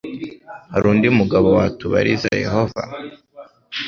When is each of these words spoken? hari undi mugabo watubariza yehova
hari 0.71 0.85
undi 0.91 1.07
mugabo 1.19 1.47
watubariza 1.57 2.27
yehova 2.43 2.81